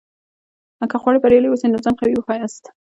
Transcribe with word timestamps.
که 0.91 0.97
غواړې 1.01 1.19
بریالی 1.23 1.49
واوسې؛ 1.49 1.65
نو 1.71 1.83
ځان 1.85 1.95
قوي 1.99 2.15
وښیاست! 2.17 2.63